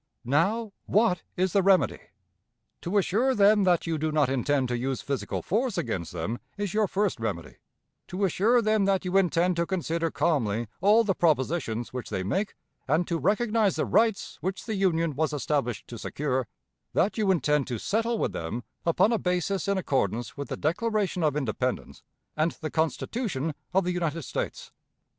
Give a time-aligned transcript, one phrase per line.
[0.25, 1.99] Now, what is the remedy?
[2.81, 6.73] To assure them that you do not intend to use physical force against them is
[6.73, 7.57] your first remedy;
[8.07, 12.55] to assure them that you intend to consider calmly all the propositions which they make,
[12.87, 16.47] and to recognize the rights which the Union was established to secure;
[16.93, 21.21] that you intend to settle with them upon a basis in accordance with the Declaration
[21.23, 22.01] of Independence
[22.35, 24.71] and the Constitution of the United States.